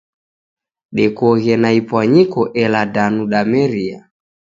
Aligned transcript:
Dekoghe 0.95 1.53
na 1.61 1.69
ipwanyiko 1.79 2.41
ela 2.63 2.81
danu 2.95 3.21
dameria. 3.31 3.99